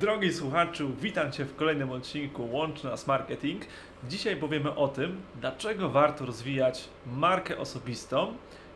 [0.00, 3.62] Drogi słuchaczu, witam Cię w kolejnym odcinku Łączy Nas Marketing.
[4.08, 8.32] Dzisiaj powiemy o tym, dlaczego warto rozwijać markę osobistą,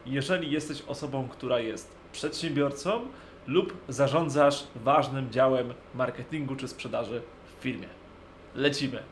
[0.07, 3.01] jeżeli jesteś osobą, która jest przedsiębiorcą
[3.47, 7.23] lub zarządzasz ważnym działem marketingu czy sprzedaży
[7.59, 7.89] w firmie.
[8.55, 9.03] Lecimy!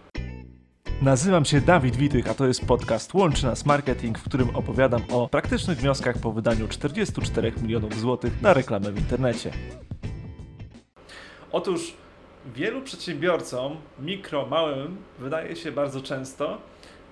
[1.02, 5.29] Nazywam się Dawid Witych, a to jest podcast Łączy Nas Marketing, w którym opowiadam o
[5.29, 9.50] praktycznych wnioskach po wydaniu 44 milionów złotych na reklamę w internecie.
[11.53, 11.95] Otóż
[12.46, 16.59] wielu przedsiębiorcom, mikro, małym, wydaje się bardzo często,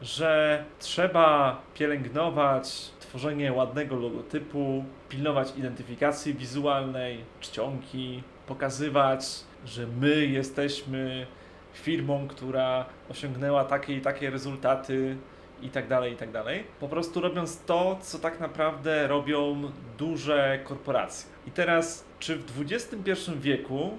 [0.03, 9.27] że trzeba pielęgnować tworzenie ładnego logotypu, pilnować identyfikacji wizualnej, czcionki, pokazywać,
[9.65, 11.27] że my jesteśmy
[11.73, 15.17] firmą, która osiągnęła takie i takie rezultaty
[15.63, 16.65] i tak dalej, i tak dalej.
[16.81, 21.31] Po prostu robiąc to, co tak naprawdę robią duże korporacje.
[21.47, 23.99] I teraz, czy w XXI wieku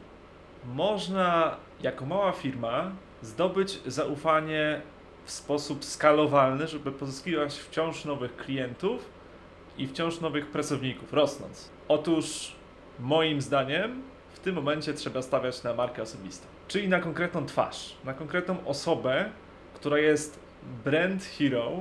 [0.67, 4.81] można jako mała firma zdobyć zaufanie
[5.25, 9.09] w sposób skalowalny, żeby pozyskiwać wciąż nowych klientów
[9.77, 11.69] i wciąż nowych pracowników, rosnąc.
[11.87, 12.55] Otóż
[12.99, 14.01] moim zdaniem
[14.33, 19.29] w tym momencie trzeba stawiać na markę osobistą, czyli na konkretną twarz, na konkretną osobę,
[19.73, 20.39] która jest
[20.85, 21.71] brand hero,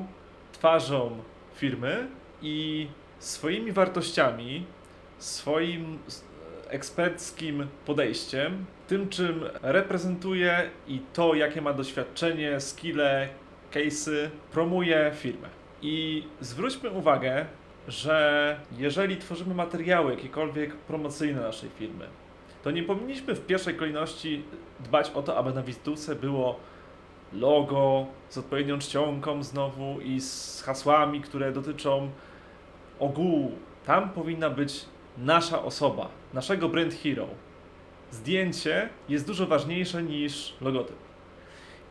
[0.53, 1.23] twarzą
[1.55, 2.09] firmy
[2.43, 4.67] i swoimi wartościami,
[5.19, 5.99] swoim
[6.69, 13.29] eksperckim podejściem, tym czym reprezentuje i to, jakie ma doświadczenie, skille,
[13.73, 15.49] case'y, promuje firmę.
[15.83, 17.47] I zwróćmy uwagę,
[17.89, 22.07] że jeżeli tworzymy materiały jakiekolwiek promocyjne naszej firmy,
[22.63, 24.43] to nie powinniśmy w pierwszej kolejności
[24.81, 26.61] dbać o to, aby na wizytówce było
[27.33, 32.11] logo z odpowiednią czcionką znowu i z hasłami, które dotyczą
[32.99, 33.53] ogółu.
[33.85, 34.85] Tam powinna być
[35.19, 37.27] nasza osoba, naszego brand hero.
[38.11, 40.97] Zdjęcie jest dużo ważniejsze niż logotyp.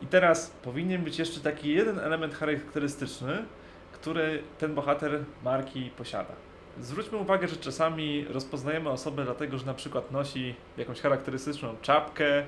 [0.02, 3.45] I teraz powinien być jeszcze taki jeden element charakterystyczny,
[3.92, 6.33] który ten bohater marki posiada.
[6.82, 12.44] Zwróćmy uwagę, że czasami rozpoznajemy osobę dlatego, że na przykład nosi jakąś charakterystyczną czapkę,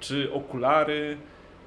[0.00, 1.16] czy okulary,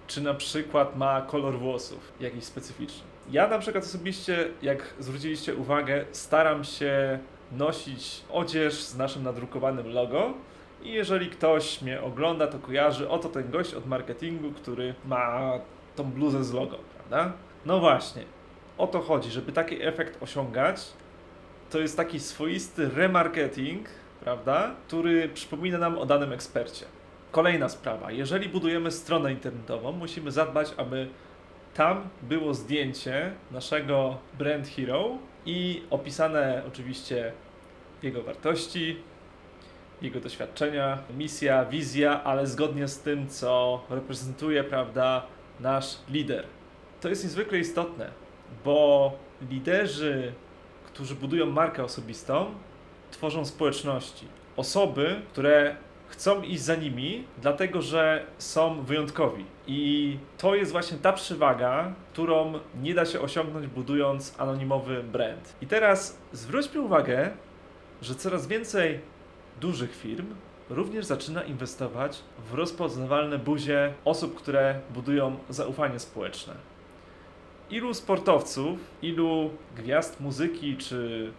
[0.07, 3.03] czy na przykład ma kolor włosów jakiś specyficzny.
[3.31, 7.19] Ja na przykład osobiście, jak zwróciliście uwagę, staram się
[7.51, 10.33] nosić odzież z naszym nadrukowanym logo.
[10.83, 15.51] I jeżeli ktoś mnie ogląda, to kojarzy, oto ten gość od marketingu, który ma
[15.95, 17.33] tą bluzę z logo, prawda?
[17.65, 18.23] No właśnie,
[18.77, 20.81] o to chodzi, żeby taki efekt osiągać,
[21.69, 23.89] to jest taki swoisty remarketing,
[24.19, 26.85] prawda, który przypomina nam o danym ekspercie.
[27.31, 31.07] Kolejna sprawa, jeżeli budujemy stronę internetową, musimy zadbać, aby
[31.73, 37.31] tam było zdjęcie naszego brand hero i opisane oczywiście
[38.03, 38.97] jego wartości,
[40.01, 45.25] jego doświadczenia, misja, wizja, ale zgodnie z tym, co reprezentuje, prawda,
[45.59, 46.45] nasz lider.
[47.01, 48.11] To jest niezwykle istotne,
[48.65, 49.11] bo
[49.49, 50.33] liderzy,
[50.85, 52.45] którzy budują markę osobistą,
[53.11, 54.27] tworzą społeczności.
[54.57, 55.75] Osoby, które
[56.11, 59.45] chcą iść za nimi, dlatego że są wyjątkowi.
[59.67, 65.55] I to jest właśnie ta przewaga, którą nie da się osiągnąć budując anonimowy brand.
[65.61, 67.31] I teraz zwróćmy uwagę,
[68.01, 68.99] że coraz więcej
[69.61, 70.25] dużych firm
[70.69, 76.53] również zaczyna inwestować w rozpoznawalne buzie osób, które budują zaufanie społeczne.
[77.69, 81.31] Ilu sportowców, ilu gwiazd muzyki czy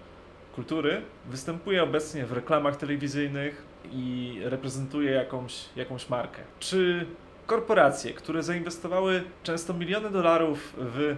[0.55, 6.43] kultury występuje obecnie w reklamach telewizyjnych i reprezentuje jakąś, jakąś markę?
[6.60, 7.06] Czy
[7.47, 11.16] korporacje, które zainwestowały często miliony dolarów w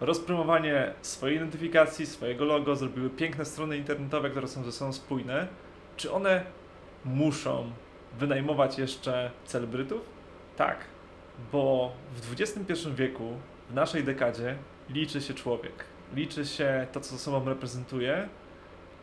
[0.00, 5.48] rozpromowanie swojej identyfikacji, swojego logo, zrobiły piękne strony internetowe, które są ze sobą spójne,
[5.96, 6.44] czy one
[7.04, 7.70] muszą
[8.18, 10.00] wynajmować jeszcze celebrytów?
[10.56, 10.84] Tak,
[11.52, 13.32] bo w XXI wieku,
[13.70, 14.56] w naszej dekadzie,
[14.90, 15.84] liczy się człowiek.
[16.14, 18.28] Liczy się to, co sobą reprezentuje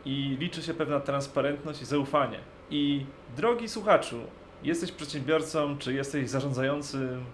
[0.04, 2.38] i liczy się pewna transparentność i zaufanie.
[2.70, 3.06] I
[3.36, 4.20] drogi słuchaczu,
[4.62, 7.24] jesteś przedsiębiorcą, czy jesteś zarządzającym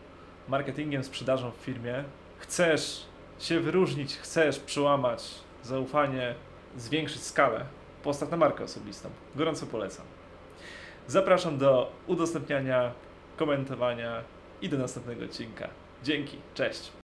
[0.48, 2.04] marketingiem, sprzedażą w firmie,
[2.38, 3.06] chcesz
[3.38, 6.34] się wyróżnić, chcesz przełamać zaufanie,
[6.76, 7.66] zwiększyć skalę,
[8.02, 9.10] postaw na markę osobistą.
[9.34, 10.06] Gorąco polecam.
[11.06, 12.92] Zapraszam do udostępniania,
[13.36, 14.22] komentowania
[14.62, 15.68] i do następnego odcinka.
[16.02, 16.92] Dzięki, cześć.